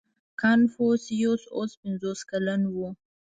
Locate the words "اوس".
1.55-1.71